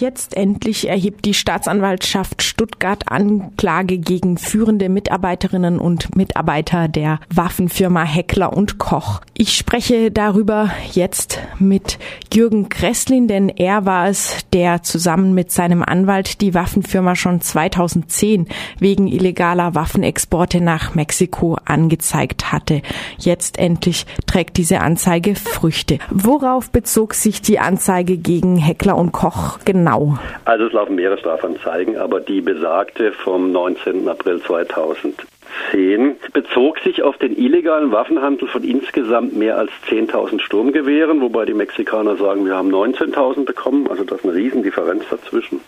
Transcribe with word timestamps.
Jetzt 0.00 0.36
endlich 0.36 0.88
erhebt 0.88 1.24
die 1.24 1.34
Staatsanwaltschaft 1.34 2.42
Stuttgart 2.42 3.12
Anklage 3.12 3.98
gegen 3.98 4.38
führende 4.38 4.88
Mitarbeiterinnen 4.88 5.78
und 5.78 6.16
Mitarbeiter 6.16 6.88
der 6.88 7.20
Waffenfirma 7.32 8.02
Heckler 8.02 8.52
und 8.56 8.78
Koch. 8.78 9.20
Ich 9.34 9.56
spreche 9.56 10.10
darüber 10.10 10.70
jetzt 10.92 11.38
mit 11.60 12.00
Jürgen 12.32 12.68
Kresslin, 12.68 13.28
denn 13.28 13.48
er 13.48 13.86
war 13.86 14.08
es, 14.08 14.38
der 14.52 14.82
zusammen 14.82 15.32
mit 15.32 15.52
seinem 15.52 15.84
Anwalt 15.84 16.40
die 16.40 16.54
Waffenfirma 16.54 17.14
schon 17.14 17.40
2010 17.40 18.48
wegen 18.80 19.06
illegaler 19.06 19.76
Waffenexporte 19.76 20.60
nach 20.60 20.96
Mexiko 20.96 21.56
angezeigt 21.64 22.50
hatte. 22.50 22.82
Jetzt 23.16 23.60
endlich 23.60 24.06
trägt 24.26 24.56
diese 24.56 24.80
Anzeige 24.80 25.36
Früchte. 25.36 26.00
Worauf 26.10 26.72
bezog 26.72 27.14
sich 27.14 27.42
die 27.42 27.60
Anzeige 27.60 28.16
gegen 28.16 28.56
Heckler 28.56 28.96
und 28.96 29.12
Koch 29.12 29.60
genau? 29.64 29.83
Genau? 29.84 30.18
Also 30.44 30.66
es 30.66 30.72
laufen 30.72 30.96
mehrere 30.96 31.18
Strafanzeigen, 31.18 31.96
aber 31.98 32.20
die 32.20 32.40
besagte 32.40 33.12
vom 33.12 33.52
19. 33.52 34.08
April 34.08 34.40
2000 34.40 35.14
10 35.70 36.16
bezog 36.32 36.78
sich 36.80 37.02
auf 37.02 37.16
den 37.18 37.36
illegalen 37.36 37.92
Waffenhandel 37.92 38.48
von 38.48 38.62
insgesamt 38.64 39.36
mehr 39.36 39.58
als 39.58 39.70
10.000 39.88 40.40
Sturmgewehren, 40.40 41.20
wobei 41.20 41.44
die 41.44 41.54
Mexikaner 41.54 42.16
sagen, 42.16 42.44
wir 42.46 42.54
haben 42.54 42.72
19.000 42.72 43.44
bekommen, 43.44 43.88
also 43.88 44.04
das 44.04 44.18
ist 44.18 44.24
eine 44.24 44.34
Riesendifferenz 44.34 45.04
dazwischen. 45.10 45.60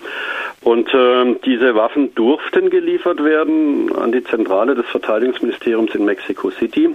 Und 0.63 0.93
äh, 0.93 1.37
diese 1.45 1.75
Waffen 1.75 2.15
durften 2.15 2.71
geliefert 2.71 3.23
werden 3.23 3.95
an 3.97 4.11
die 4.13 4.25
Zentrale 4.25 4.75
des 4.75 4.87
Verteidigungsministeriums 4.87 5.95
in 5.95 6.05
Mexico 6.05 6.51
City. 6.51 6.91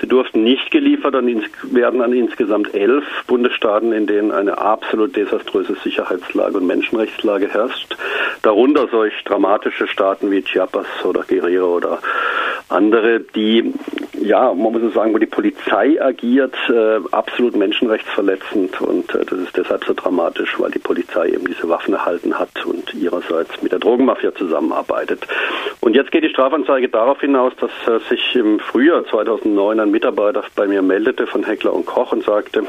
Sie 0.00 0.06
durften 0.06 0.44
nicht 0.44 0.70
geliefert 0.70 1.14
an, 1.14 1.26
werden 1.64 2.02
an 2.02 2.12
insgesamt 2.12 2.74
elf 2.74 3.04
Bundesstaaten, 3.26 3.92
in 3.92 4.06
denen 4.06 4.32
eine 4.32 4.58
absolut 4.58 5.16
desaströse 5.16 5.74
Sicherheitslage 5.82 6.58
und 6.58 6.66
Menschenrechtslage 6.66 7.48
herrscht. 7.48 7.96
Darunter 8.42 8.86
solch 8.90 9.14
dramatische 9.24 9.88
Staaten 9.88 10.30
wie 10.30 10.42
Chiapas 10.42 10.86
oder 11.04 11.22
Guerrero 11.22 11.76
oder 11.76 11.98
andere, 12.68 13.20
die, 13.20 13.74
ja, 14.26 14.52
man 14.52 14.72
muss 14.72 14.94
sagen, 14.94 15.14
wo 15.14 15.18
die 15.18 15.26
Polizei 15.26 16.02
agiert, 16.02 16.54
äh, 16.68 16.98
absolut 17.12 17.56
menschenrechtsverletzend 17.56 18.80
und 18.80 19.14
äh, 19.14 19.24
das 19.24 19.38
ist 19.38 19.56
deshalb 19.56 19.84
so 19.84 19.94
dramatisch, 19.94 20.58
weil 20.58 20.70
die 20.70 20.80
Polizei 20.80 21.28
eben 21.28 21.46
diese 21.46 21.68
Waffen 21.68 21.94
erhalten 21.94 22.36
hat 22.38 22.66
und 22.66 22.92
ihrerseits 22.94 23.62
mit 23.62 23.72
der 23.72 23.78
Drogenmafia 23.78 24.34
zusammenarbeitet. 24.34 25.26
Und 25.80 25.94
jetzt 25.94 26.10
geht 26.10 26.24
die 26.24 26.30
Strafanzeige 26.30 26.88
darauf 26.88 27.20
hinaus, 27.20 27.52
dass 27.60 27.70
äh, 27.86 28.00
sich 28.08 28.34
im 28.34 28.58
Frühjahr 28.58 29.06
2009 29.06 29.78
ein 29.78 29.90
Mitarbeiter 29.90 30.42
bei 30.56 30.66
mir 30.66 30.82
meldete 30.82 31.26
von 31.26 31.44
Heckler 31.44 31.72
und 31.72 31.86
Koch 31.86 32.12
und 32.12 32.24
sagte, 32.24 32.64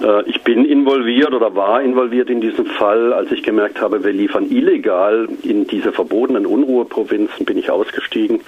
äh, 0.00 0.22
ich 0.30 0.42
bin 0.42 0.64
involviert 0.64 1.34
oder 1.34 1.56
war 1.56 1.82
involviert 1.82 2.30
in 2.30 2.40
diesem 2.40 2.66
Fall, 2.66 3.12
als 3.12 3.32
ich 3.32 3.42
gemerkt 3.42 3.80
habe, 3.80 4.04
wir 4.04 4.12
liefern 4.12 4.48
illegal 4.50 5.28
in 5.42 5.66
diese 5.66 5.92
verbotenen 5.92 6.46
Unruheprovinzen, 6.46 7.44
bin 7.44 7.58
ich 7.58 7.70
ausgestiegen 7.70 8.40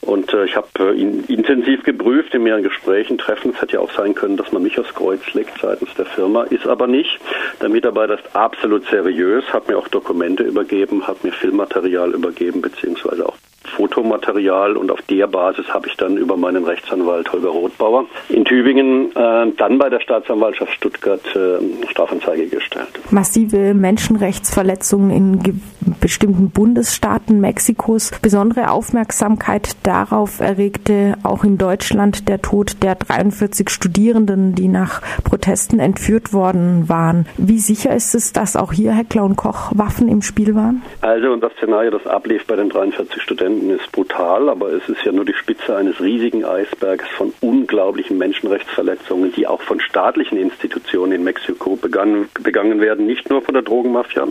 und 0.00 0.32
äh, 0.32 0.44
ich 0.44 0.56
habe 0.56 0.68
äh, 0.80 1.00
intensiv 1.00 1.83
geprüft 1.84 2.34
in 2.34 2.42
mehreren 2.42 2.62
Gesprächen, 2.62 3.18
Treffen. 3.18 3.52
Es 3.54 3.60
hätte 3.60 3.74
ja 3.74 3.80
auch 3.80 3.92
sein 3.92 4.14
können, 4.14 4.36
dass 4.36 4.52
man 4.52 4.62
mich 4.62 4.78
aufs 4.78 4.94
Kreuz 4.94 5.20
legt 5.34 5.60
seitens 5.60 5.94
der 5.94 6.06
Firma, 6.06 6.44
ist 6.44 6.66
aber 6.66 6.86
nicht. 6.86 7.20
Der 7.60 7.68
Mitarbeiter 7.68 8.14
ist 8.14 8.34
absolut 8.34 8.86
seriös, 8.88 9.44
hat 9.52 9.68
mir 9.68 9.78
auch 9.78 9.88
Dokumente 9.88 10.42
übergeben, 10.42 11.06
hat 11.06 11.22
mir 11.24 11.32
Filmmaterial 11.32 12.12
übergeben, 12.12 12.60
beziehungsweise 12.60 13.26
auch 13.26 13.36
Fotomaterial 13.76 14.76
und 14.76 14.90
auf 14.90 15.02
der 15.02 15.26
Basis 15.26 15.68
habe 15.72 15.88
ich 15.88 15.96
dann 15.96 16.16
über 16.16 16.36
meinen 16.36 16.64
Rechtsanwalt 16.64 17.32
Holger 17.32 17.48
Rothbauer 17.48 18.06
in 18.28 18.44
Tübingen 18.44 19.10
äh, 19.14 19.52
dann 19.56 19.78
bei 19.78 19.88
der 19.88 20.00
Staatsanwaltschaft 20.00 20.72
Stuttgart 20.72 21.24
äh, 21.34 21.86
Strafanzeige 21.90 22.46
gestellt. 22.46 22.88
Massive 23.10 23.74
Menschenrechtsverletzungen 23.74 25.10
in 25.10 25.60
bestimmten 26.00 26.50
Bundesstaaten 26.50 27.40
Mexikos. 27.40 28.10
Besondere 28.22 28.70
Aufmerksamkeit 28.70 29.76
darauf 29.82 30.40
erregte 30.40 31.14
auch 31.22 31.44
in 31.44 31.58
Deutschland 31.58 32.28
der 32.28 32.40
Tod 32.42 32.82
der 32.82 32.94
43 32.94 33.70
Studierenden, 33.70 34.54
die 34.54 34.68
nach 34.68 35.02
Protesten 35.24 35.80
entführt 35.80 36.32
worden 36.32 36.88
waren. 36.88 37.26
Wie 37.36 37.58
sicher 37.58 37.94
ist 37.94 38.14
es, 38.14 38.32
dass 38.32 38.56
auch 38.56 38.72
hier 38.72 38.92
Heckler 38.92 39.24
und 39.24 39.36
Koch 39.36 39.72
Waffen 39.74 40.08
im 40.08 40.22
Spiel 40.22 40.54
waren? 40.54 40.82
Also 41.00 41.32
und 41.32 41.40
das 41.40 41.52
Szenario, 41.54 41.90
das 41.90 42.06
ablief 42.06 42.46
bei 42.46 42.56
den 42.56 42.68
43 42.68 43.22
Studenten, 43.22 43.63
ist 43.70 43.90
brutal, 43.92 44.48
aber 44.48 44.72
es 44.72 44.88
ist 44.88 45.04
ja 45.04 45.12
nur 45.12 45.24
die 45.24 45.34
Spitze 45.34 45.76
eines 45.76 46.00
riesigen 46.00 46.44
Eisbergs 46.44 47.08
von 47.16 47.32
unglaublichen 47.40 48.18
Menschenrechtsverletzungen, 48.18 49.32
die 49.32 49.46
auch 49.46 49.62
von 49.62 49.80
staatlichen 49.80 50.38
Institutionen 50.38 51.12
in 51.12 51.24
Mexiko 51.24 51.76
begangen, 51.76 52.28
begangen 52.42 52.80
werden, 52.80 53.06
nicht 53.06 53.30
nur 53.30 53.42
von 53.42 53.54
der 53.54 53.62
Drogenmafia. 53.62 54.28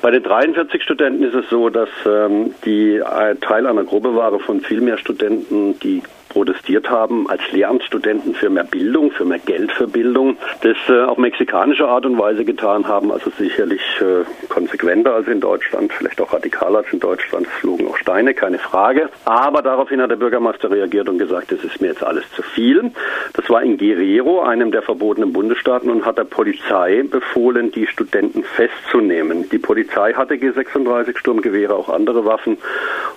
Bei 0.00 0.10
den 0.10 0.22
43 0.22 0.82
Studenten 0.82 1.22
ist 1.22 1.34
es 1.34 1.48
so, 1.50 1.68
dass 1.68 1.88
ähm, 2.06 2.54
die 2.64 2.96
äh, 2.96 3.36
Teil 3.36 3.66
einer 3.66 3.84
Gruppe 3.84 4.14
waren 4.14 4.40
von 4.40 4.60
viel 4.60 4.80
mehr 4.80 4.98
Studenten, 4.98 5.78
die 5.80 6.02
protestiert 6.32 6.88
haben 6.88 7.28
als 7.28 7.42
Lehramtsstudenten 7.52 8.34
für 8.34 8.48
mehr 8.48 8.64
Bildung, 8.64 9.10
für 9.10 9.24
mehr 9.24 9.38
Geld 9.38 9.70
für 9.72 9.86
Bildung, 9.86 10.38
das 10.62 10.76
äh, 10.88 11.02
auf 11.02 11.18
mexikanische 11.18 11.86
Art 11.86 12.06
und 12.06 12.18
Weise 12.18 12.44
getan 12.44 12.88
haben, 12.88 13.12
also 13.12 13.30
sicherlich 13.38 13.82
äh, 14.00 14.24
konsequenter 14.48 15.14
als 15.14 15.28
in 15.28 15.40
Deutschland, 15.40 15.92
vielleicht 15.92 16.20
auch 16.20 16.32
radikaler 16.32 16.78
als 16.78 16.92
in 16.92 17.00
Deutschland. 17.00 17.46
Es 17.46 17.60
flogen 17.60 17.86
auch 17.88 17.96
Steine, 17.98 18.32
keine 18.32 18.58
Frage. 18.58 19.10
Aber 19.26 19.60
daraufhin 19.60 20.00
hat 20.00 20.10
der 20.10 20.16
Bürgermeister 20.16 20.70
reagiert 20.70 21.08
und 21.08 21.18
gesagt, 21.18 21.52
das 21.52 21.62
ist 21.64 21.80
mir 21.80 21.88
jetzt 21.88 22.02
alles 22.02 22.24
zu 22.34 22.42
viel. 22.42 22.90
Das 23.34 23.48
war 23.50 23.62
in 23.62 23.76
Guerrero, 23.76 24.42
einem 24.42 24.72
der 24.72 24.82
verbotenen 24.82 25.32
Bundesstaaten, 25.32 25.90
und 25.90 26.06
hat 26.06 26.16
der 26.16 26.24
Polizei 26.24 27.02
befohlen, 27.02 27.70
die 27.72 27.86
Studenten 27.86 28.42
festzunehmen. 28.42 29.50
Die 29.50 29.58
Polizei 29.58 30.14
hatte 30.14 30.34
G36 30.34 31.18
Sturmgewehre, 31.18 31.74
auch 31.74 31.90
andere 31.90 32.24
Waffen. 32.24 32.56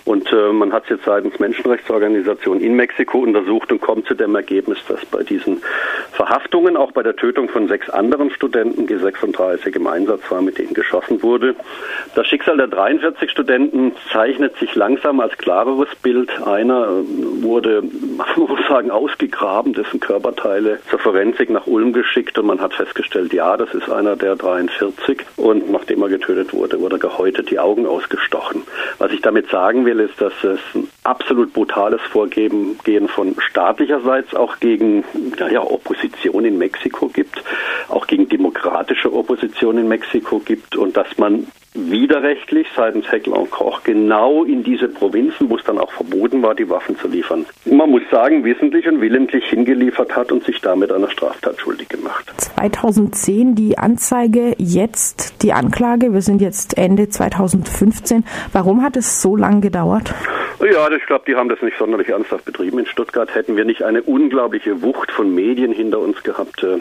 Und 0.04 0.32
äh, 0.34 0.52
man 0.52 0.74
hat 0.74 0.84
es 0.84 0.90
jetzt 0.90 1.06
seitens 1.06 1.40
Menschenrechtsorganisationen 1.40 2.62
in 2.62 2.76
Mexiko 2.76 3.05
Mexiko 3.06 3.20
untersucht 3.20 3.72
und 3.72 3.82
kommt 3.82 4.08
zu 4.08 4.16
dem 4.16 4.36
Ergebnis, 4.36 4.78
dass 4.88 5.06
bei 5.06 5.24
diesen 5.24 5.62
Verhaftungen, 6.12 6.76
auch 6.78 6.92
bei 6.92 7.04
der 7.04 7.16
Tötung 7.16 7.50
von 7.50 7.68
sechs 7.68 7.90
anderen 7.90 8.32
Studenten, 8.32 8.88
G36 8.88 9.76
im 9.76 9.88
Einsatz 9.88 10.22
war, 10.30 10.42
mit 10.42 10.58
denen 10.58 10.74
geschossen 10.74 11.22
wurde. 11.22 11.56
Das 12.16 12.28
Schicksal 12.28 12.58
der 12.58 12.68
43 12.68 13.30
Studenten 13.30 13.94
zeichnet 14.12 14.58
sich 14.58 14.76
langsam 14.76 15.20
als 15.20 15.38
klareres 15.38 15.90
Bild. 16.02 16.32
Einer 16.46 16.88
äh, 16.88 17.44
wurde, 17.44 17.84
man 18.18 18.28
muss 18.38 18.68
sagen, 18.68 18.92
ausgegraben, 18.92 19.74
dessen 19.74 20.00
Körperteile 20.00 20.80
zur 20.90 21.00
Forensik 21.00 21.50
nach 21.50 21.68
Ulm 21.68 21.94
geschickt 21.94 22.38
und 22.38 22.48
man 22.48 22.62
hat 22.62 22.74
festgestellt, 22.74 23.34
ja, 23.34 23.58
das 23.58 23.74
ist 23.74 23.90
einer 23.90 24.16
der 24.16 24.36
43 24.36 25.22
und 25.38 25.70
nachdem 25.72 26.02
er 26.02 26.10
getötet 26.10 26.54
wurde, 26.54 26.80
wurde 26.80 27.00
gehäutet 27.00 27.52
die 27.52 27.60
Augen 27.60 27.86
ausgestochen. 27.86 28.64
Was 28.98 29.12
ich 29.12 29.22
damit 29.22 29.50
sagen 29.50 29.86
will, 29.86 30.00
ist, 30.00 30.20
dass 30.20 30.34
es 30.44 30.60
absolut 31.06 31.54
brutales 31.54 32.02
Vorgehen 32.02 32.78
von 33.08 33.36
staatlicherseits 33.40 34.36
auch 34.36 34.60
gegen 34.60 35.04
ja, 35.52 35.62
Opposition 35.62 36.46
in 36.46 36.58
Mexiko 36.58 37.08
gibt, 37.08 37.44
auch 37.90 38.08
gegen 38.08 38.28
demokratische 38.28 39.14
Opposition 39.14 39.78
in 39.78 39.88
Mexiko 39.88 40.40
gibt 40.40 40.76
und 40.76 40.98
dass 40.98 41.18
man 41.18 41.48
widerrechtlich 41.76 42.68
seitens 42.76 43.12
Heckler 43.12 43.46
Koch 43.50 43.84
genau 43.84 44.44
in 44.44 44.64
diese 44.64 44.88
Provinzen, 44.88 45.50
wo 45.50 45.58
es 45.58 45.64
dann 45.66 45.78
auch 45.78 45.92
verboten 45.92 46.42
war, 46.42 46.56
die 46.56 46.70
Waffen 46.70 46.98
zu 46.98 47.08
liefern. 47.08 47.46
Man 47.66 47.92
muss 47.92 48.02
sagen, 48.10 48.44
wissentlich 48.46 48.88
und 48.88 49.02
willentlich 49.02 49.46
hingeliefert 49.46 50.16
hat 50.16 50.32
und 50.32 50.44
sich 50.46 50.62
damit 50.62 50.92
einer 50.92 51.10
Straftat 51.10 51.60
schuldig 51.60 51.90
gemacht. 51.90 52.32
2010 52.38 53.56
die 53.56 53.78
Anzeige, 53.78 54.56
jetzt 54.58 55.44
die 55.44 55.52
Anklage. 55.52 56.14
Wir 56.14 56.22
sind 56.22 56.42
jetzt 56.42 56.78
Ende 56.78 57.10
2015. 57.10 58.24
Warum 58.54 58.82
hat 58.82 58.96
es 58.96 59.22
so 59.22 59.36
lange 59.36 59.60
gedauert? 59.60 60.14
Ja, 60.60 60.90
ich 60.90 61.06
glaube, 61.06 61.26
die 61.28 61.36
haben 61.36 61.50
das 61.50 61.62
nicht 61.62 61.78
sonderlich 61.78 62.10
ernsthaft 62.10 62.46
betrieben. 62.46 62.80
In 62.80 62.86
Stuttgart 62.86 63.34
hätten 63.36 63.56
wir 63.58 63.66
nicht 63.66 63.84
eine 63.84 64.02
unglaubliche 64.02 64.82
Wucht 64.82 65.12
von 65.12 65.34
Medien 65.34 65.72
hinter 65.72 66.00
uns 66.00 66.24
gehabt, 66.24 66.64
äh, 66.64 66.80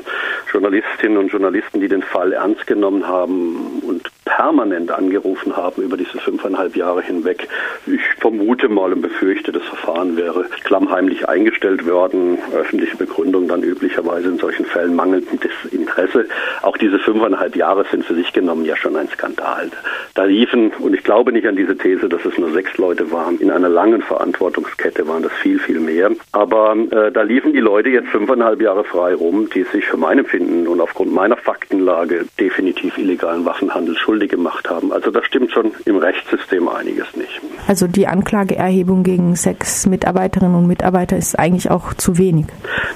Journalistinnen 0.52 1.18
und 1.18 1.28
Journalisten, 1.28 1.80
die 1.80 1.88
den 1.88 2.02
Fall 2.02 2.32
ernst 2.32 2.66
genommen 2.66 3.06
haben 3.06 3.82
und 3.86 4.10
permanent 4.24 4.90
angerufen 4.90 5.56
haben 5.56 5.82
über 5.82 5.96
diese 5.96 6.18
fünfeinhalb 6.18 6.76
Jahre 6.76 7.02
hinweg. 7.02 7.48
Ich 7.86 8.00
vermute 8.20 8.68
mal 8.68 8.92
und 8.92 9.02
befürchte, 9.02 9.52
das 9.52 9.62
Verfahren 9.64 10.16
wäre 10.16 10.46
klammheimlich 10.64 11.28
eingestellt 11.28 11.86
worden. 11.86 12.38
Öffentliche 12.54 12.96
Begründung 12.96 13.48
dann 13.48 13.62
üblicherweise 13.62 14.28
in 14.28 14.38
solchen 14.38 14.64
Fällen 14.64 14.96
mangelndes 14.96 15.52
Interesse. 15.70 16.26
Auch 16.62 16.76
diese 16.78 16.98
fünfeinhalb 16.98 17.54
Jahre 17.54 17.84
sind 17.90 18.04
für 18.04 18.14
sich 18.14 18.32
genommen 18.32 18.64
ja 18.64 18.76
schon 18.76 18.96
ein 18.96 19.08
Skandal. 19.08 19.70
Da 20.14 20.24
liefen, 20.24 20.72
und 20.78 20.94
ich 20.94 21.04
glaube 21.04 21.32
nicht 21.32 21.46
an 21.46 21.56
diese 21.56 21.76
These, 21.76 22.08
dass 22.08 22.24
es 22.24 22.38
nur 22.38 22.52
sechs 22.52 22.76
Leute 22.78 23.12
waren, 23.12 23.38
in 23.38 23.50
einer 23.50 23.68
langen 23.68 24.00
Verantwortungskette 24.02 25.06
waren 25.06 25.22
das 25.22 25.32
viel, 25.32 25.58
viel 25.58 25.80
mehr. 25.80 26.10
Aber 26.32 26.74
äh, 26.90 27.12
da 27.12 27.22
liefen 27.22 27.52
die 27.52 27.60
Leute 27.60 27.90
jetzt 27.90 28.08
fünfeinhalb 28.08 28.60
Jahre 28.60 28.84
frei 28.84 29.14
rum, 29.14 29.48
die 29.54 29.64
sich 29.64 29.84
für 29.84 29.96
mein 29.98 30.18
Empfinden 30.18 30.66
und 30.66 30.80
aufgrund 30.80 31.12
meiner 31.12 31.36
Faktenlage 31.36 32.24
definitiv 32.40 32.96
illegalen 32.96 33.44
Waffenhandel 33.44 33.96
schuldig 33.96 34.13
schuldig 34.14 34.30
gemacht 34.30 34.70
haben. 34.70 34.92
Also 34.92 35.10
da 35.10 35.24
stimmt 35.24 35.50
schon 35.50 35.72
im 35.86 35.96
Rechtssystem 35.96 36.68
einiges 36.68 37.16
nicht. 37.16 37.40
Also 37.66 37.88
die 37.88 38.06
Anklageerhebung 38.06 39.02
gegen 39.02 39.34
sechs 39.34 39.86
Mitarbeiterinnen 39.86 40.54
und 40.54 40.68
Mitarbeiter 40.68 41.16
ist 41.16 41.36
eigentlich 41.36 41.68
auch 41.70 41.94
zu 41.94 42.16
wenig. 42.16 42.46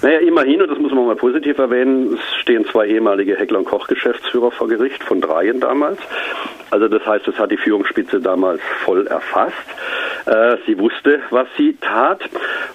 Naja, 0.02 0.20
immerhin, 0.20 0.62
und 0.62 0.70
das 0.70 0.78
muss 0.78 0.92
man 0.92 1.06
mal 1.06 1.16
positiv 1.16 1.58
erwähnen, 1.58 2.14
es 2.14 2.40
stehen 2.40 2.64
zwei 2.66 2.86
ehemalige 2.86 3.36
Heckler- 3.36 3.58
und 3.58 3.64
Koch-Geschäftsführer 3.64 4.52
vor 4.52 4.68
Gericht, 4.68 5.02
von 5.02 5.20
dreien 5.20 5.58
damals. 5.58 5.98
Also 6.70 6.86
das 6.86 7.04
heißt, 7.04 7.26
es 7.26 7.36
hat 7.36 7.50
die 7.50 7.56
Führungsspitze 7.56 8.20
damals 8.20 8.60
voll 8.84 9.06
erfasst. 9.08 9.54
Äh, 10.28 10.58
sie 10.66 10.78
wusste, 10.78 11.20
was 11.30 11.46
sie 11.56 11.76
tat. 11.80 12.20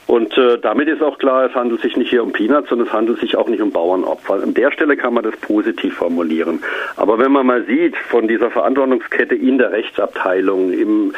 Und 0.08 0.36
äh, 0.38 0.58
damit 0.58 0.88
ist 0.88 1.04
auch 1.04 1.20
klar, 1.20 1.46
es 1.46 1.54
handelt 1.54 1.82
sich 1.82 1.96
nicht 1.96 2.10
hier 2.10 2.24
um 2.24 2.32
Peanuts, 2.32 2.70
sondern 2.70 2.88
es 2.88 2.94
handelt 2.94 3.20
sich 3.20 3.36
auch 3.36 3.48
nicht 3.48 3.62
um 3.62 3.72
Bauernopfer. 3.72 4.42
An 4.42 4.56
der 4.56 4.72
Stelle 4.72 4.98
kann 4.98 5.14
man 5.14 5.24
das 5.24 5.36
positiv 5.38 5.94
formulieren. 5.96 6.64
Aber 6.98 7.20
wenn 7.20 7.32
man 7.32 7.46
mal 7.46 7.64
sieht, 7.66 7.96
von 7.96 8.28
dieser 8.28 8.50
Verantwortungskette 8.50 9.36
in 9.36 9.60
der 9.60 9.72
Rechtsabteilung, 9.72 10.72
im 10.72 11.14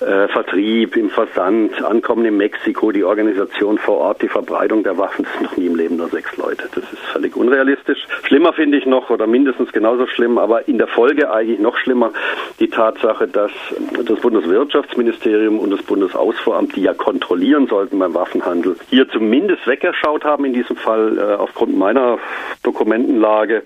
äh, 0.00 0.28
Vertrieb, 0.28 0.96
im 0.96 1.08
Versand, 1.08 1.82
Ankommen 1.82 2.26
in 2.26 2.36
Mexiko, 2.36 2.92
die 2.92 3.04
Organisation 3.04 3.78
vor 3.78 3.96
Ort, 3.96 4.20
die 4.20 4.28
Verbreitung 4.28 4.82
der 4.82 4.98
Waffen, 4.98 5.24
das 5.24 5.32
sind 5.34 5.42
noch 5.44 5.56
nie 5.56 5.66
im 5.66 5.76
Leben 5.76 5.96
nur 5.96 6.08
sechs 6.08 6.36
Leute. 6.36 6.68
Das 6.74 6.84
ist 6.84 7.02
völlig 7.12 7.34
unrealistisch. 7.34 8.06
Schlimmer 8.24 8.52
finde 8.52 8.76
ich 8.76 8.84
noch, 8.84 9.08
oder 9.08 9.26
mindestens 9.26 9.72
genauso 9.72 10.06
schlimm, 10.06 10.36
aber 10.36 10.68
in 10.68 10.76
der 10.76 10.86
Folge 10.86 11.30
eigentlich 11.32 11.60
noch 11.60 11.78
schlimmer, 11.78 12.12
die 12.60 12.68
Tatsache, 12.68 13.26
dass 13.26 13.52
das 14.04 14.20
Bundeswirtschaftsministerium 14.20 15.58
und 15.58 15.70
das 15.70 15.77
Bundesausfuhramt, 15.82 16.76
die 16.76 16.82
ja 16.82 16.94
kontrollieren 16.94 17.66
sollten 17.66 17.98
beim 17.98 18.14
Waffenhandel, 18.14 18.76
hier 18.90 19.08
zumindest 19.08 19.66
weggeschaut 19.66 20.24
haben 20.24 20.44
in 20.44 20.52
diesem 20.52 20.76
Fall 20.76 21.18
äh, 21.18 21.34
aufgrund 21.34 21.76
meiner 21.76 22.18
Dokumentenlage, 22.62 23.62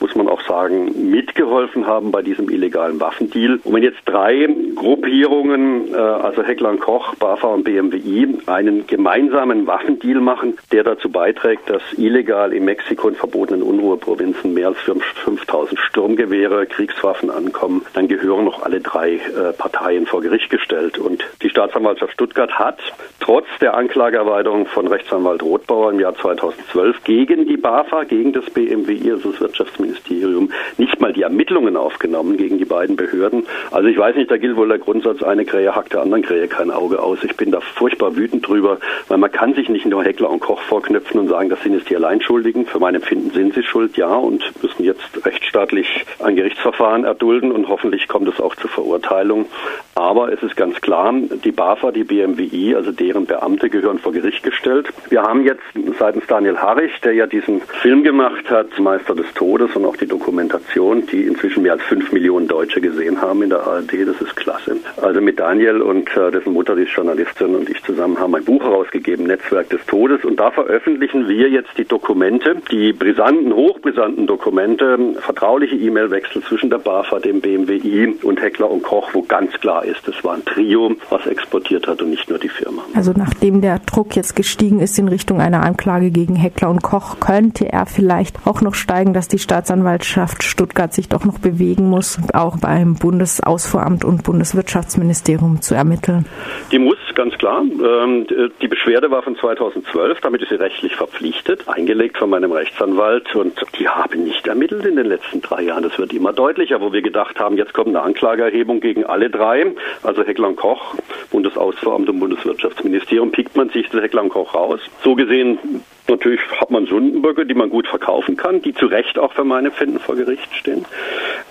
muss 0.00 0.14
man 0.14 0.28
auch 0.28 0.40
sagen, 0.42 1.10
mitgeholfen 1.10 1.86
haben 1.86 2.10
bei 2.10 2.22
diesem 2.22 2.48
illegalen 2.48 3.00
Waffendeal. 3.00 3.60
Und 3.64 3.74
wenn 3.74 3.82
jetzt 3.82 4.00
drei 4.04 4.48
Gruppierungen, 4.74 5.92
äh, 5.92 5.96
also 5.96 6.42
Heckler 6.42 6.70
und 6.70 6.80
Koch, 6.80 7.14
BAFA 7.16 7.48
und 7.48 7.64
BMWI, 7.64 8.38
einen 8.46 8.86
gemeinsamen 8.86 9.66
Waffendeal 9.66 10.20
machen, 10.20 10.58
der 10.72 10.84
dazu 10.84 11.10
beiträgt, 11.10 11.68
dass 11.68 11.82
illegal 11.96 12.52
in 12.52 12.64
Mexiko 12.64 13.08
in 13.08 13.14
verbotenen 13.14 13.62
Unruheprovinzen 13.62 14.54
mehr 14.54 14.68
als 14.68 14.78
5000 14.78 15.78
Sturmgewehre, 15.78 16.66
Kriegswaffen 16.66 17.30
ankommen, 17.30 17.84
dann 17.94 18.08
gehören 18.08 18.44
noch 18.44 18.62
alle 18.62 18.80
drei 18.80 19.14
äh, 19.14 19.52
Parteien 19.56 20.06
vor 20.06 20.20
Gericht 20.20 20.50
gestellt. 20.50 20.98
Und 20.98 21.24
die 21.42 21.50
Staatsanwaltschaft 21.56 22.12
Stuttgart 22.12 22.52
hat 22.52 22.78
trotz 23.18 23.46
der 23.62 23.72
Anklageerweiterung 23.72 24.66
von 24.66 24.86
Rechtsanwalt 24.86 25.42
Rothbauer 25.42 25.90
im 25.90 26.00
Jahr 26.00 26.14
2012 26.14 27.02
gegen 27.02 27.48
die 27.48 27.56
BAFA, 27.56 28.04
gegen 28.04 28.34
das 28.34 28.44
BMWI, 28.50 29.12
also 29.12 29.32
das 29.32 29.40
Wirtschaftsministerium, 29.40 30.52
nicht 30.76 31.00
mal 31.00 31.14
die 31.14 31.22
Ermittlungen 31.22 31.78
aufgenommen 31.78 32.36
gegen 32.36 32.58
die 32.58 32.66
beiden 32.66 32.94
Behörden. 32.94 33.46
Also 33.70 33.88
ich 33.88 33.96
weiß 33.96 34.16
nicht, 34.16 34.30
da 34.30 34.36
gilt 34.36 34.56
wohl 34.56 34.68
der 34.68 34.78
Grundsatz, 34.78 35.22
eine 35.22 35.46
Krähe 35.46 35.74
hackt 35.74 35.94
der 35.94 36.02
anderen 36.02 36.22
Krähe 36.22 36.46
kein 36.46 36.70
Auge 36.70 37.02
aus. 37.02 37.24
Ich 37.24 37.34
bin 37.38 37.50
da 37.50 37.60
furchtbar 37.60 38.14
wütend 38.16 38.46
drüber, 38.46 38.78
weil 39.08 39.16
man 39.16 39.32
kann 39.32 39.54
sich 39.54 39.70
nicht 39.70 39.86
nur 39.86 40.04
Heckler 40.04 40.28
und 40.28 40.40
Koch 40.40 40.60
vorknüpfen 40.60 41.18
und 41.18 41.28
sagen, 41.28 41.48
das 41.48 41.62
sind 41.62 41.72
jetzt 41.72 41.88
die 41.88 41.96
Alleinschuldigen. 41.96 42.66
Für 42.66 42.80
mein 42.80 42.94
Empfinden 42.94 43.30
sind 43.30 43.54
sie 43.54 43.62
schuld, 43.62 43.96
ja, 43.96 44.14
und 44.14 44.42
müssen 44.62 44.84
jetzt 44.84 45.24
rechtsstaatlich 45.24 46.04
ein 46.22 46.36
Gerichtsverfahren 46.36 47.04
erdulden 47.04 47.50
und 47.50 47.68
hoffentlich 47.68 48.08
kommt 48.08 48.28
es 48.28 48.40
auch 48.40 48.54
zur 48.56 48.68
Verurteilung. 48.68 49.46
Aber 49.94 50.30
es 50.30 50.42
ist 50.42 50.54
ganz 50.54 50.78
klar, 50.82 51.14
die 51.44 51.52
BAFA, 51.52 51.92
die 51.92 52.04
BMWI, 52.04 52.74
also 52.74 52.92
deren 52.92 53.26
Beamte 53.26 53.70
gehören 53.70 53.98
vor 53.98 54.12
Gericht 54.12 54.42
gestellt. 54.42 54.88
Wir 55.08 55.22
haben 55.22 55.44
jetzt 55.44 55.62
seitens 55.98 56.26
Daniel 56.26 56.56
Harrich, 56.56 57.00
der 57.02 57.12
ja 57.12 57.26
diesen 57.26 57.60
Film 57.60 58.02
gemacht 58.02 58.48
hat, 58.50 58.78
Meister 58.78 59.14
des 59.14 59.32
Todes 59.34 59.74
und 59.76 59.84
auch 59.84 59.96
die 59.96 60.06
Dokumentation, 60.06 61.06
die 61.06 61.22
inzwischen 61.22 61.62
mehr 61.62 61.72
als 61.72 61.82
fünf 61.82 62.12
Millionen 62.12 62.48
Deutsche 62.48 62.80
gesehen 62.80 63.20
haben 63.20 63.42
in 63.42 63.50
der 63.50 63.66
ARD, 63.66 63.92
das 64.06 64.20
ist 64.20 64.36
klasse. 64.36 64.76
Also 65.00 65.20
mit 65.20 65.38
Daniel 65.38 65.82
und 65.82 66.14
äh, 66.16 66.30
dessen 66.30 66.52
Mutter, 66.52 66.76
die 66.76 66.82
ist 66.82 66.92
Journalistin 66.92 67.54
und 67.54 67.68
ich 67.68 67.82
zusammen 67.82 68.18
haben 68.18 68.34
ein 68.34 68.44
Buch 68.44 68.62
herausgegeben, 68.62 69.26
Netzwerk 69.26 69.70
des 69.70 69.84
Todes 69.86 70.24
und 70.24 70.38
da 70.38 70.50
veröffentlichen 70.50 71.28
wir 71.28 71.48
jetzt 71.48 71.76
die 71.76 71.84
Dokumente, 71.84 72.56
die 72.70 72.92
brisanten, 72.92 73.54
hochbrisanten 73.54 74.26
Dokumente, 74.26 75.14
vertrauliche 75.20 75.76
E-Mail-Wechsel 75.76 76.42
zwischen 76.42 76.70
der 76.70 76.78
BAFA, 76.78 77.18
dem 77.18 77.40
BMWI 77.40 78.16
und 78.22 78.40
Heckler 78.40 78.70
und 78.70 78.82
Koch, 78.82 79.10
wo 79.12 79.22
ganz 79.22 79.52
klar 79.60 79.84
ist, 79.84 80.06
es 80.08 80.22
war 80.24 80.34
ein 80.34 80.44
Trio, 80.44 80.94
was 81.10 81.25
exportiert 81.26 81.86
hat 81.86 82.02
und 82.02 82.10
nicht 82.10 82.28
nur 82.28 82.38
die 82.38 82.48
Firma. 82.48 82.82
Also 82.94 83.12
nachdem 83.14 83.60
der 83.60 83.78
Druck 83.80 84.16
jetzt 84.16 84.36
gestiegen 84.36 84.80
ist 84.80 84.98
in 84.98 85.08
Richtung 85.08 85.40
einer 85.40 85.62
Anklage 85.62 86.10
gegen 86.10 86.36
Heckler 86.36 86.70
und 86.70 86.82
Koch, 86.82 87.20
könnte 87.20 87.72
er 87.72 87.86
vielleicht 87.86 88.46
auch 88.46 88.60
noch 88.60 88.74
steigen, 88.74 89.12
dass 89.12 89.28
die 89.28 89.38
Staatsanwaltschaft 89.38 90.42
Stuttgart 90.42 90.92
sich 90.92 91.08
doch 91.08 91.24
noch 91.24 91.38
bewegen 91.38 91.88
muss, 91.88 92.18
auch 92.32 92.58
beim 92.58 92.94
Bundesausfuhramt 92.94 94.04
und 94.04 94.22
Bundeswirtschaftsministerium 94.22 95.60
zu 95.62 95.74
ermitteln. 95.74 96.26
Die 96.72 96.78
muss, 96.78 96.95
ganz 97.16 97.36
klar. 97.38 97.62
Ähm, 97.62 98.26
die 98.60 98.68
Beschwerde 98.68 99.10
war 99.10 99.22
von 99.22 99.36
2012, 99.36 100.20
damit 100.20 100.42
ist 100.42 100.50
sie 100.50 100.54
rechtlich 100.54 100.94
verpflichtet, 100.94 101.68
eingelegt 101.68 102.18
von 102.18 102.30
meinem 102.30 102.52
Rechtsanwalt 102.52 103.34
und 103.34 103.60
die 103.78 103.88
haben 103.88 104.22
nicht 104.22 104.46
ermittelt 104.46 104.84
in 104.86 104.94
den 104.94 105.06
letzten 105.06 105.40
drei 105.40 105.62
Jahren. 105.62 105.82
Das 105.82 105.98
wird 105.98 106.12
immer 106.12 106.32
deutlicher, 106.32 106.80
wo 106.80 106.92
wir 106.92 107.02
gedacht 107.02 107.40
haben, 107.40 107.56
jetzt 107.56 107.74
kommt 107.74 107.88
eine 107.88 108.02
Anklageerhebung 108.02 108.80
gegen 108.80 109.04
alle 109.04 109.30
drei, 109.30 109.74
also 110.04 110.22
Heckler 110.22 110.52
Koch, 110.52 110.94
Bundesausfuhramt 111.32 112.08
und 112.08 112.20
Bundeswirtschaftsministerium, 112.20 113.32
pickt 113.32 113.56
man 113.56 113.70
sich 113.70 113.88
das 113.88 114.02
Heckler 114.02 114.28
Koch 114.28 114.54
raus. 114.54 114.80
So 115.02 115.16
gesehen 115.16 115.58
Natürlich 116.08 116.40
hat 116.60 116.70
man 116.70 116.86
Sündenböcke, 116.86 117.46
die 117.46 117.54
man 117.54 117.70
gut 117.70 117.88
verkaufen 117.88 118.36
kann, 118.36 118.62
die 118.62 118.74
zu 118.74 118.86
Recht 118.86 119.18
auch 119.18 119.32
für 119.32 119.44
meine 119.44 119.68
Empfinden 119.68 119.98
vor 119.98 120.16
Gericht 120.16 120.54
stehen. 120.54 120.84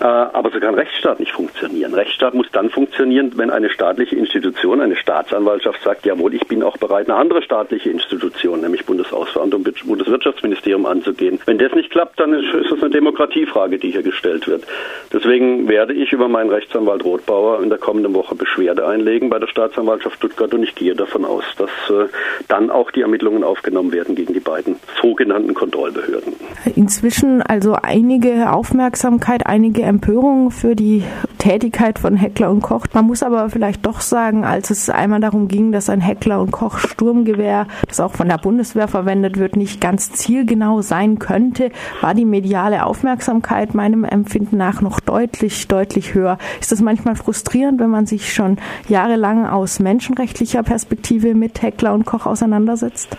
Äh, 0.00 0.04
aber 0.04 0.50
so 0.50 0.60
kann 0.60 0.74
Rechtsstaat 0.74 1.20
nicht 1.20 1.32
funktionieren. 1.32 1.94
Rechtsstaat 1.94 2.34
muss 2.34 2.46
dann 2.52 2.70
funktionieren, 2.70 3.32
wenn 3.36 3.50
eine 3.50 3.70
staatliche 3.70 4.16
Institution, 4.16 4.80
eine 4.80 4.96
Staatsanwaltschaft 4.96 5.82
sagt, 5.82 6.06
jawohl, 6.06 6.34
ich 6.34 6.46
bin 6.46 6.62
auch 6.62 6.76
bereit, 6.76 7.08
eine 7.08 7.18
andere 7.18 7.42
staatliche 7.42 7.90
Institution, 7.90 8.60
nämlich 8.60 8.84
Bundesausland 8.86 9.54
und 9.54 9.86
Bundeswirtschaftsministerium 9.86 10.86
anzugehen. 10.86 11.38
Wenn 11.46 11.58
das 11.58 11.72
nicht 11.72 11.90
klappt, 11.90 12.18
dann 12.20 12.32
ist 12.32 12.52
es 12.54 12.82
eine 12.82 12.90
Demokratiefrage, 12.90 13.78
die 13.78 13.90
hier 13.90 14.02
gestellt 14.02 14.46
wird. 14.48 14.64
Deswegen 15.12 15.68
werde 15.68 15.92
ich 15.92 16.12
über 16.12 16.28
meinen 16.28 16.50
Rechtsanwalt 16.50 17.04
Rothbauer 17.04 17.62
in 17.62 17.68
der 17.68 17.78
kommenden 17.78 18.14
Woche 18.14 18.34
Beschwerde 18.34 18.86
einlegen 18.86 19.30
bei 19.30 19.38
der 19.38 19.48
Staatsanwaltschaft 19.48 20.16
Stuttgart 20.16 20.52
und 20.54 20.62
ich 20.62 20.74
gehe 20.74 20.94
davon 20.94 21.24
aus, 21.24 21.44
dass 21.58 21.70
äh, 21.90 22.08
dann 22.48 22.70
auch 22.70 22.90
die 22.90 23.02
Ermittlungen 23.02 23.44
aufgenommen 23.44 23.92
werden 23.92 24.14
gegen 24.14 24.32
die 24.32 24.40
beiden 24.46 24.76
sogenannten 25.02 25.52
Kontrollbehörden. 25.52 26.32
Inzwischen 26.74 27.42
also 27.42 27.74
einige 27.74 28.52
Aufmerksamkeit, 28.52 29.46
einige 29.46 29.82
Empörung 29.82 30.50
für 30.50 30.74
die 30.74 31.04
Tätigkeit 31.38 31.98
von 31.98 32.16
Heckler 32.16 32.50
und 32.50 32.62
Koch. 32.62 32.86
Man 32.92 33.06
muss 33.06 33.22
aber 33.22 33.50
vielleicht 33.50 33.84
doch 33.84 34.00
sagen, 34.00 34.44
als 34.44 34.70
es 34.70 34.88
einmal 34.88 35.20
darum 35.20 35.48
ging, 35.48 35.70
dass 35.70 35.90
ein 35.90 36.00
Heckler 36.00 36.40
und 36.40 36.50
Koch 36.50 36.78
Sturmgewehr, 36.78 37.66
das 37.86 38.00
auch 38.00 38.14
von 38.14 38.28
der 38.28 38.38
Bundeswehr 38.38 38.88
verwendet 38.88 39.38
wird, 39.38 39.56
nicht 39.56 39.80
ganz 39.80 40.12
zielgenau 40.12 40.80
sein 40.80 41.18
könnte, 41.18 41.70
war 42.00 42.14
die 42.14 42.24
mediale 42.24 42.86
Aufmerksamkeit 42.86 43.74
meinem 43.74 44.04
Empfinden 44.04 44.56
nach 44.56 44.80
noch 44.80 45.00
deutlich, 45.00 45.68
deutlich 45.68 46.14
höher. 46.14 46.38
Ist 46.60 46.72
das 46.72 46.80
manchmal 46.80 47.16
frustrierend, 47.16 47.80
wenn 47.80 47.90
man 47.90 48.06
sich 48.06 48.32
schon 48.32 48.58
jahrelang 48.88 49.46
aus 49.46 49.78
menschenrechtlicher 49.78 50.62
Perspektive 50.62 51.34
mit 51.34 51.62
Heckler 51.62 51.92
und 51.92 52.06
Koch 52.06 52.26
auseinandersetzt? 52.26 53.16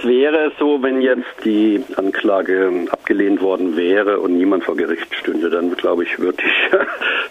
Äh, 0.00 0.06
es 0.06 0.08
wäre 0.08 0.52
so, 0.58 0.82
wenn 0.82 1.00
jetzt 1.00 1.44
die 1.44 1.82
Anklage 1.96 2.86
abgelehnt 2.90 3.40
worden 3.42 3.76
wäre 3.76 4.20
und 4.20 4.36
niemand 4.36 4.64
vor 4.64 4.76
Gericht 4.76 5.14
stünde, 5.14 5.50
dann 5.50 5.74
glaube 5.76 6.04
ich, 6.04 6.18
würde 6.18 6.42
ich 6.44 6.78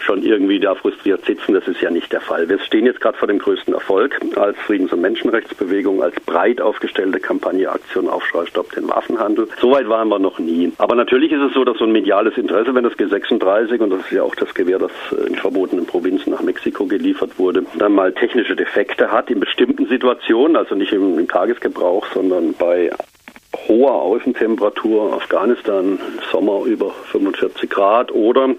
schon 0.04 0.22
irgendwie 0.22 0.60
da 0.60 0.74
frustriert 0.74 1.24
sitzen. 1.24 1.54
Das 1.54 1.66
ist 1.68 1.80
ja 1.80 1.90
nicht 1.90 2.12
der 2.12 2.20
Fall. 2.20 2.48
Wir 2.48 2.58
stehen 2.60 2.86
jetzt 2.86 3.00
gerade 3.00 3.18
vor 3.18 3.28
dem 3.28 3.38
größten 3.38 3.74
Erfolg 3.74 4.18
als 4.36 4.56
Friedens- 4.58 4.92
und 4.92 5.00
Menschenrechtsbewegung, 5.00 6.02
als 6.02 6.18
breit 6.20 6.60
aufgestellte 6.60 7.20
Kampagne 7.20 7.70
Aktion 7.70 8.08
Aufschrei 8.08 8.46
Stopp 8.46 8.72
den 8.72 8.88
Waffenhandel. 8.88 9.48
Soweit 9.60 9.88
waren 9.88 10.08
wir 10.08 10.18
noch 10.18 10.38
nie. 10.38 10.72
Aber 10.78 10.94
natürlich 10.94 11.32
ist 11.32 11.42
es 11.42 11.54
so, 11.54 11.64
dass 11.64 11.78
so 11.78 11.84
ein 11.84 11.92
mediales 11.92 12.36
Interesse, 12.36 12.74
wenn 12.74 12.84
das 12.84 12.94
G36 12.94 13.78
und 13.78 13.90
das 13.90 14.00
ist 14.00 14.12
ja 14.12 14.22
auch 14.22 14.34
das 14.34 14.54
Gewehr, 14.54 14.78
das 14.78 14.92
in 15.26 15.36
verbotenen 15.36 15.86
Provinzen 15.86 16.32
nach 16.32 16.42
Mexiko 16.42 16.86
geliefert 16.86 17.38
wurde, 17.38 17.64
dann 17.78 17.92
mal 17.92 18.12
technische 18.12 18.56
Defekte 18.56 19.10
hat 19.10 19.30
in 19.30 19.40
bestimmten 19.40 19.86
Situationen, 19.86 20.56
also 20.56 20.74
nicht 20.74 20.92
im, 20.92 21.18
im 21.18 21.28
Tagesgebrauch, 21.28 22.06
sondern 22.12 22.54
bei 22.60 22.90
hoher 23.66 23.94
Außentemperatur, 23.94 25.14
Afghanistan, 25.14 25.98
Sommer 26.30 26.64
über 26.64 26.90
45 27.10 27.68
Grad 27.68 28.12
oder 28.12 28.50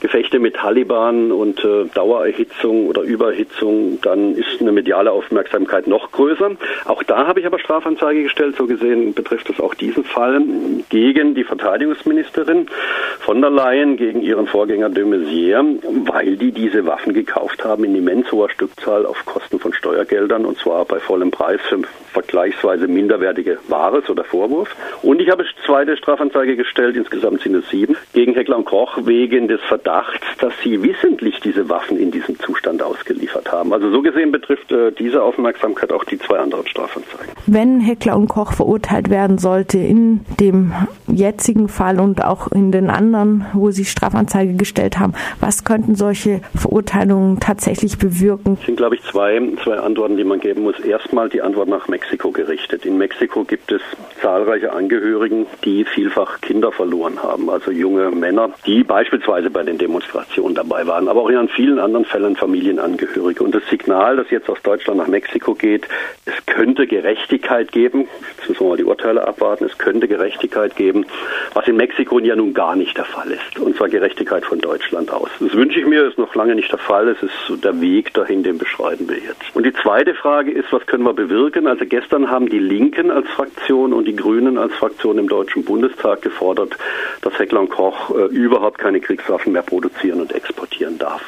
Gefechte 0.00 0.38
mit 0.38 0.54
Taliban 0.54 1.32
und 1.32 1.64
äh, 1.64 1.86
Dauererhitzung 1.92 2.86
oder 2.86 3.02
Überhitzung, 3.02 4.00
dann 4.00 4.36
ist 4.36 4.60
eine 4.60 4.70
mediale 4.70 5.10
Aufmerksamkeit 5.10 5.88
noch 5.88 6.12
größer. 6.12 6.52
Auch 6.84 7.02
da 7.02 7.26
habe 7.26 7.40
ich 7.40 7.46
aber 7.46 7.58
Strafanzeige 7.58 8.22
gestellt. 8.22 8.54
So 8.56 8.66
gesehen 8.66 9.12
betrifft 9.12 9.50
es 9.50 9.58
auch 9.58 9.74
diesen 9.74 10.04
Fall 10.04 10.40
gegen 10.88 11.34
die 11.34 11.42
Verteidigungsministerin 11.42 12.68
von 13.28 13.42
der 13.42 13.50
Leyen, 13.50 13.98
gegen 13.98 14.22
ihren 14.22 14.46
Vorgänger 14.46 14.88
de 14.88 15.04
Maizière, 15.04 15.62
weil 16.06 16.38
die 16.38 16.50
diese 16.50 16.86
Waffen 16.86 17.12
gekauft 17.12 17.62
haben 17.62 17.84
in 17.84 17.94
immens 17.94 18.32
hoher 18.32 18.48
Stückzahl 18.48 19.04
auf 19.04 19.26
Kosten 19.26 19.58
von 19.58 19.74
Steuergeldern 19.74 20.46
und 20.46 20.56
zwar 20.56 20.86
bei 20.86 20.98
vollem 20.98 21.30
Preis 21.30 21.60
für 21.68 21.82
vergleichsweise 22.10 22.88
minderwertige 22.88 23.58
Ware, 23.68 24.02
so 24.06 24.14
der 24.14 24.24
Vorwurf. 24.24 24.74
Und 25.02 25.20
ich 25.20 25.28
habe 25.28 25.44
zweite 25.66 25.98
Strafanzeige 25.98 26.56
gestellt, 26.56 26.96
insgesamt 26.96 27.42
sind 27.42 27.54
es 27.54 27.68
sieben, 27.68 27.98
gegen 28.14 28.32
Heckler 28.32 28.56
und 28.56 28.64
Koch 28.64 28.96
wegen 29.04 29.46
des 29.46 29.60
Verdachts 29.60 29.88
Verdacht, 29.88 30.20
dass 30.40 30.52
sie 30.62 30.82
wissentlich 30.82 31.40
diese 31.40 31.68
Waffen 31.68 31.98
in 31.98 32.10
diesem 32.10 32.38
Zustand 32.38 32.82
ausgeliefert 32.82 33.50
haben. 33.50 33.72
Also 33.72 33.90
so 33.90 34.02
gesehen 34.02 34.32
betrifft 34.32 34.70
äh, 34.72 34.92
diese 34.92 35.22
Aufmerksamkeit 35.22 35.92
auch 35.92 36.04
die 36.04 36.18
zwei 36.18 36.38
anderen 36.38 36.66
Strafanzeigen. 36.66 37.32
Wenn 37.46 37.80
Heckler 37.80 38.16
und 38.16 38.28
Koch 38.28 38.52
verurteilt 38.52 39.10
werden 39.10 39.38
sollte 39.38 39.78
in 39.78 40.20
dem 40.40 40.72
jetzigen 41.06 41.68
Fall 41.68 42.00
und 42.00 42.24
auch 42.24 42.48
in 42.52 42.72
den 42.72 42.90
anderen, 42.90 43.17
wo 43.52 43.70
sie 43.70 43.84
Strafanzeige 43.84 44.54
gestellt 44.54 44.98
haben, 44.98 45.14
was 45.40 45.64
könnten 45.64 45.94
solche 45.94 46.40
Verurteilungen 46.54 47.40
tatsächlich 47.40 47.98
bewirken? 47.98 48.56
Es 48.60 48.66
sind, 48.66 48.76
glaube 48.76 48.96
ich, 48.96 49.02
zwei, 49.02 49.40
zwei 49.62 49.78
Antworten, 49.78 50.16
die 50.16 50.24
man 50.24 50.40
geben 50.40 50.62
muss. 50.62 50.78
Erstmal 50.80 51.28
die 51.28 51.42
Antwort 51.42 51.68
nach 51.68 51.88
Mexiko 51.88 52.30
gerichtet. 52.30 52.84
In 52.84 52.98
Mexiko 52.98 53.44
gibt 53.44 53.72
es 53.72 53.80
zahlreiche 54.20 54.72
Angehörigen, 54.72 55.46
die 55.64 55.84
vielfach 55.84 56.40
Kinder 56.40 56.72
verloren 56.72 57.22
haben, 57.22 57.48
also 57.50 57.70
junge 57.70 58.10
Männer, 58.10 58.50
die 58.66 58.82
beispielsweise 58.82 59.50
bei 59.50 59.62
den 59.62 59.78
Demonstrationen 59.78 60.54
dabei 60.54 60.86
waren, 60.86 61.08
aber 61.08 61.22
auch 61.22 61.28
in 61.28 61.48
vielen 61.48 61.78
anderen 61.78 62.04
Fällen 62.04 62.36
Familienangehörige. 62.36 63.42
Und 63.42 63.54
das 63.54 63.62
Signal, 63.70 64.16
das 64.16 64.30
jetzt 64.30 64.48
aus 64.48 64.60
Deutschland 64.62 64.98
nach 64.98 65.06
Mexiko 65.06 65.54
geht, 65.54 65.86
es 66.24 66.34
könnte 66.58 66.88
Gerechtigkeit 66.88 67.70
geben, 67.70 68.08
jetzt 68.36 68.48
müssen 68.48 68.64
wir 68.64 68.70
mal 68.70 68.76
die 68.76 68.82
Urteile 68.82 69.24
abwarten, 69.28 69.64
es 69.66 69.78
könnte 69.78 70.08
Gerechtigkeit 70.08 70.74
geben, 70.74 71.06
was 71.54 71.68
in 71.68 71.76
Mexiko 71.76 72.18
ja 72.18 72.34
nun 72.34 72.52
gar 72.52 72.74
nicht 72.74 72.96
der 72.98 73.04
Fall 73.04 73.30
ist, 73.30 73.60
und 73.60 73.76
zwar 73.76 73.88
Gerechtigkeit 73.88 74.44
von 74.44 74.58
Deutschland 74.58 75.08
aus. 75.12 75.30
Das 75.38 75.54
wünsche 75.54 75.78
ich 75.78 75.86
mir, 75.86 76.08
ist 76.08 76.18
noch 76.18 76.34
lange 76.34 76.56
nicht 76.56 76.72
der 76.72 76.80
Fall, 76.80 77.06
es 77.10 77.22
ist 77.22 77.64
der 77.64 77.80
Weg 77.80 78.12
dahin, 78.14 78.42
den 78.42 78.58
beschreiten 78.58 79.08
wir 79.08 79.18
jetzt. 79.18 79.54
Und 79.54 79.66
die 79.66 79.72
zweite 79.72 80.16
Frage 80.16 80.50
ist, 80.50 80.72
was 80.72 80.84
können 80.86 81.04
wir 81.04 81.12
bewirken? 81.12 81.68
Also 81.68 81.84
gestern 81.86 82.28
haben 82.28 82.48
die 82.48 82.58
Linken 82.58 83.12
als 83.12 83.28
Fraktion 83.28 83.92
und 83.92 84.06
die 84.06 84.16
Grünen 84.16 84.58
als 84.58 84.74
Fraktion 84.74 85.16
im 85.18 85.28
Deutschen 85.28 85.64
Bundestag 85.64 86.22
gefordert, 86.22 86.76
dass 87.22 87.38
Heckler 87.38 87.60
und 87.60 87.68
Koch 87.68 88.10
äh, 88.10 88.24
überhaupt 88.34 88.78
keine 88.78 88.98
Kriegswaffen 88.98 89.52
mehr 89.52 89.62
produzieren 89.62 90.20
und 90.20 90.32
exportieren 90.34 90.98
darf. 90.98 91.22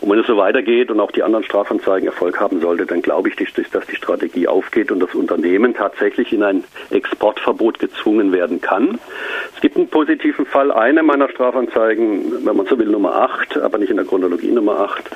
Und 0.00 0.10
wenn 0.10 0.20
es 0.20 0.28
so 0.28 0.36
weitergeht 0.36 0.92
und 0.92 1.00
auch 1.00 1.10
die 1.10 1.24
anderen 1.24 1.44
Strafanzeigen 1.44 2.06
Erfolg 2.06 2.38
haben 2.38 2.60
sollte, 2.60 2.86
dann 2.86 3.02
glaube 3.02 3.30
ich, 3.30 3.34
dass 3.34 3.86
die 3.86 3.96
Strategie 3.96 4.46
aufgeht 4.46 4.75
und 4.90 5.00
das 5.00 5.14
Unternehmen 5.14 5.74
tatsächlich 5.74 6.32
in 6.32 6.42
ein 6.42 6.64
Exportverbot 6.90 7.78
gezwungen 7.78 8.32
werden 8.32 8.60
kann. 8.60 8.98
Es 9.54 9.60
gibt 9.60 9.76
einen 9.76 9.88
positiven 9.88 10.44
Fall. 10.44 10.70
Eine 10.70 11.02
meiner 11.02 11.28
Strafanzeigen, 11.30 12.44
wenn 12.44 12.56
man 12.56 12.66
so 12.66 12.78
will, 12.78 12.88
Nummer 12.88 13.14
8, 13.14 13.56
aber 13.58 13.78
nicht 13.78 13.90
in 13.90 13.96
der 13.96 14.04
Chronologie 14.04 14.50
Nummer 14.50 14.80
8, 14.80 15.10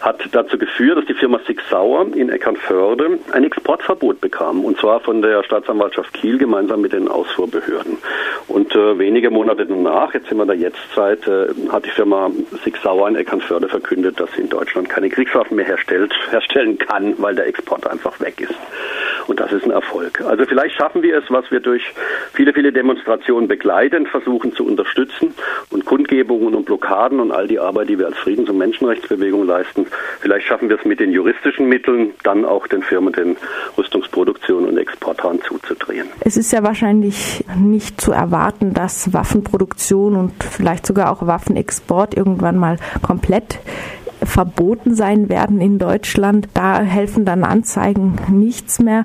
hat 0.00 0.20
dazu 0.32 0.56
geführt, 0.56 0.98
dass 0.98 1.04
die 1.06 1.14
Firma 1.14 1.40
Sig 1.46 1.60
Sauer 1.68 2.06
in 2.14 2.30
Eckernförde 2.30 3.18
ein 3.32 3.44
Exportverbot 3.44 4.20
bekam. 4.20 4.64
Und 4.64 4.78
zwar 4.78 5.00
von 5.00 5.20
der 5.20 5.42
Staatsanwaltschaft 5.44 6.14
Kiel 6.14 6.38
gemeinsam 6.38 6.80
mit 6.80 6.92
den 6.92 7.08
Ausfuhrbehörden. 7.08 7.98
Und 8.48 8.74
äh, 8.74 8.98
wenige 8.98 9.30
Monate 9.30 9.66
danach, 9.66 10.14
jetzt 10.14 10.28
sind 10.28 10.38
wir 10.38 10.42
in 10.42 10.48
der 10.48 10.56
Jetztzeit, 10.56 11.26
äh, 11.28 11.48
hat 11.70 11.84
die 11.84 11.90
Firma 11.90 12.30
Sig 12.64 12.76
Sauer 12.82 13.08
in 13.08 13.16
Eckernförde 13.16 13.68
verkündet, 13.68 14.18
dass 14.18 14.32
sie 14.32 14.42
in 14.42 14.48
Deutschland 14.48 14.88
keine 14.88 15.10
Kriegswaffen 15.10 15.56
mehr 15.56 15.66
herstellt, 15.66 16.12
herstellen 16.30 16.78
kann, 16.78 17.14
weil 17.18 17.34
der 17.34 17.46
Export 17.46 17.86
einfach 17.86 18.18
weg 18.20 18.40
ist. 18.40 18.54
Und 19.26 19.38
das 19.38 19.52
ist 19.52 19.64
ein 19.64 19.70
Erfolg. 19.70 20.20
Also 20.22 20.44
vielleicht 20.44 20.74
schaffen 20.76 21.02
wir 21.02 21.18
es, 21.18 21.24
was 21.28 21.48
wir 21.50 21.60
durch 21.60 21.82
viele, 22.32 22.52
viele 22.52 22.72
Demonstrationen 22.72 23.48
begleitend 23.48 24.08
versuchen 24.08 24.54
zu 24.54 24.66
unterstützen 24.66 25.34
und 25.70 25.84
Kundgebungen 25.84 26.54
und 26.54 26.64
Blockaden 26.64 27.20
und 27.20 27.30
all 27.30 27.46
die 27.46 27.60
Arbeit, 27.60 27.90
die 27.90 27.98
wir 27.98 28.06
als 28.06 28.18
Friedens- 28.18 28.50
und 28.50 28.58
Menschenrechtsbewegung 28.58 29.46
leisten. 29.46 29.86
Vielleicht 30.20 30.46
schaffen 30.46 30.68
wir 30.68 30.78
es 30.78 30.84
mit 30.84 31.00
den 31.00 31.12
juristischen 31.12 31.68
Mitteln, 31.68 32.12
dann 32.22 32.44
auch 32.44 32.66
den 32.66 32.82
Firmen, 32.82 33.12
den 33.12 33.36
Rüstungsproduktionen 33.76 34.68
und 34.68 34.78
Exportern 34.78 35.40
zuzudrehen. 35.42 36.08
Es 36.20 36.36
ist 36.36 36.52
ja 36.52 36.62
wahrscheinlich 36.62 37.44
nicht 37.56 38.00
zu 38.00 38.12
erwarten, 38.12 38.74
dass 38.74 39.12
Waffenproduktion 39.12 40.16
und 40.16 40.32
vielleicht 40.44 40.86
sogar 40.86 41.10
auch 41.10 41.26
Waffenexport 41.26 42.16
irgendwann 42.16 42.56
mal 42.56 42.76
komplett 43.02 43.58
verboten 44.22 44.94
sein 44.94 45.28
werden 45.28 45.60
in 45.60 45.78
Deutschland. 45.78 46.48
Da 46.54 46.80
helfen 46.80 47.24
dann 47.24 47.44
Anzeigen 47.44 48.16
nichts 48.28 48.78
mehr. 48.78 49.04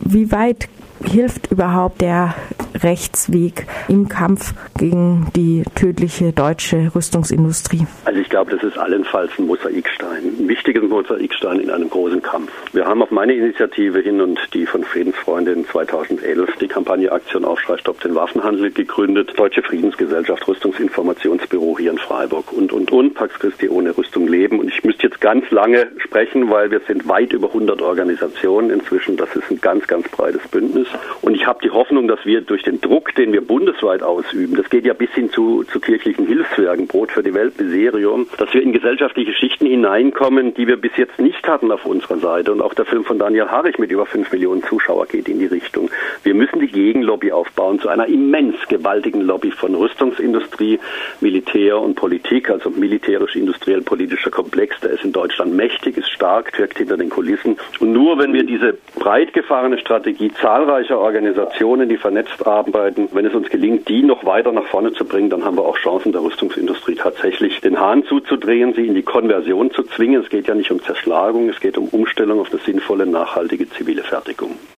Wie 0.00 0.32
weit 0.32 0.68
hilft 1.04 1.52
überhaupt 1.52 2.00
der 2.00 2.34
Rechtsweg 2.82 3.66
im 3.88 4.08
Kampf 4.08 4.54
gegen 4.78 5.26
die 5.34 5.64
tödliche 5.74 6.32
deutsche 6.32 6.90
Rüstungsindustrie? 6.94 7.86
Also 8.04 8.20
ich 8.20 8.28
glaube, 8.28 8.50
das 8.50 8.62
ist 8.62 8.78
allenfalls 8.78 9.32
ein 9.38 9.46
Mosaikstein, 9.46 10.36
ein 10.40 10.48
wichtiger 10.48 10.82
Mosaikstein 10.82 11.60
in 11.60 11.70
einem 11.70 11.90
großen 11.90 12.22
Kampf. 12.22 12.50
Wir 12.72 12.86
haben 12.86 13.02
auf 13.02 13.10
meine 13.10 13.34
Initiative 13.34 14.00
hin 14.00 14.20
und 14.20 14.38
die 14.54 14.66
von 14.66 14.84
Friedensfreundin 14.84 15.66
2011 15.66 16.56
die 16.60 16.68
Kampagne 16.68 17.10
Aktion 17.10 17.44
Aufschrei 17.44 17.76
Stopp 17.78 18.00
den 18.00 18.14
Waffenhandel 18.14 18.70
gegründet, 18.70 19.32
Deutsche 19.36 19.62
Friedensgesellschaft, 19.62 20.46
Rüstungsinformationsbüro 20.46 21.78
hier 21.78 21.90
in 21.90 21.98
Freiburg 21.98 22.52
und, 22.52 22.72
und, 22.72 22.92
und, 22.92 23.14
Pax 23.14 23.38
Christi 23.38 23.68
ohne 23.68 23.96
Rüstung 23.96 24.28
leben. 24.28 24.60
Und 24.60 24.68
ich 24.68 24.84
müsste 24.84 25.04
jetzt 25.04 25.20
ganz 25.20 25.50
lange 25.50 25.88
sprechen, 25.98 26.50
weil 26.50 26.70
wir 26.70 26.80
sind 26.86 27.08
weit 27.08 27.32
über 27.32 27.48
100 27.48 27.80
Organisationen 27.82 28.70
inzwischen. 28.70 29.16
Das 29.16 29.34
ist 29.34 29.50
ein 29.50 29.60
ganz, 29.60 29.86
ganz 29.86 30.08
breites 30.08 30.46
Bündnis. 30.48 30.88
Und 31.22 31.34
ich 31.34 31.46
habe 31.46 31.60
die 31.62 31.70
Hoffnung, 31.70 32.08
dass 32.08 32.24
wir 32.24 32.40
durch 32.40 32.62
den 32.66 32.80
Druck, 32.80 33.14
den 33.14 33.32
wir 33.32 33.40
bundesweit 33.40 34.02
ausüben, 34.02 34.56
das 34.56 34.68
geht 34.68 34.84
ja 34.84 34.92
bis 34.92 35.10
hin 35.10 35.30
zu, 35.30 35.64
zu 35.64 35.80
kirchlichen 35.80 36.26
Hilfswerken, 36.26 36.86
Brot 36.86 37.12
für 37.12 37.22
die 37.22 37.34
Welt, 37.34 37.60
Miserium, 37.60 38.26
dass 38.38 38.52
wir 38.52 38.62
in 38.62 38.72
gesellschaftliche 38.72 39.32
Schichten 39.32 39.66
hineinkommen, 39.66 40.54
die 40.54 40.66
wir 40.66 40.76
bis 40.76 40.96
jetzt 40.96 41.18
nicht 41.18 41.46
hatten 41.46 41.70
auf 41.70 41.86
unserer 41.86 42.18
Seite. 42.18 42.52
Und 42.52 42.60
auch 42.60 42.74
der 42.74 42.84
Film 42.84 43.04
von 43.04 43.18
Daniel 43.18 43.48
Harich 43.48 43.78
mit 43.78 43.90
über 43.90 44.06
fünf 44.06 44.30
Millionen 44.32 44.62
Zuschauer 44.64 45.06
geht 45.06 45.28
in 45.28 45.38
die 45.38 45.46
Richtung. 45.46 45.90
Wir 46.22 46.34
müssen 46.34 46.60
die 46.60 46.68
Gegenlobby 46.68 47.32
aufbauen 47.32 47.78
zu 47.78 47.88
einer 47.88 48.06
immens 48.06 48.56
gewaltigen 48.68 49.22
Lobby 49.22 49.50
von 49.50 49.74
Rüstungsindustrie, 49.74 50.78
Militär 51.20 51.80
und 51.80 51.94
Politik, 51.94 52.50
also 52.50 52.70
militärisch-industriell-politischer 52.70 54.30
Komplex. 54.30 54.80
Der 54.80 54.90
ist 54.90 55.04
in 55.04 55.12
Deutschland 55.12 55.54
mächtig, 55.54 55.96
ist 55.96 56.10
stark, 56.10 56.58
wirkt 56.58 56.78
hinter 56.78 56.96
den 56.96 57.10
Kulissen. 57.10 57.56
Und 57.80 57.92
nur 57.92 58.18
wenn 58.18 58.32
wir 58.32 58.44
diese 58.44 58.76
breit 58.98 59.32
gefahrene 59.32 59.78
Strategie 59.78 60.32
zahlreicher 60.40 60.98
Organisationen, 60.98 61.88
die 61.88 61.96
vernetzt 61.96 62.45
arbeiten, 62.46 63.08
wenn 63.12 63.26
es 63.26 63.34
uns 63.34 63.48
gelingt, 63.48 63.88
die 63.88 64.02
noch 64.02 64.24
weiter 64.24 64.52
nach 64.52 64.66
vorne 64.66 64.92
zu 64.92 65.04
bringen, 65.04 65.30
dann 65.30 65.44
haben 65.44 65.56
wir 65.56 65.64
auch 65.64 65.76
Chancen 65.78 66.12
der 66.12 66.22
Rüstungsindustrie 66.22 66.94
tatsächlich 66.94 67.60
den 67.60 67.78
Hahn 67.78 68.04
zuzudrehen, 68.04 68.74
sie 68.74 68.86
in 68.86 68.94
die 68.94 69.02
Konversion 69.02 69.70
zu 69.70 69.82
zwingen. 69.82 70.22
Es 70.22 70.30
geht 70.30 70.46
ja 70.46 70.54
nicht 70.54 70.70
um 70.70 70.82
Zerschlagung, 70.82 71.48
es 71.48 71.60
geht 71.60 71.78
um 71.78 71.88
Umstellung 71.88 72.40
auf 72.40 72.50
eine 72.50 72.60
sinnvolle, 72.60 73.06
nachhaltige 73.06 73.68
zivile 73.70 74.02
Fertigung. 74.02 74.56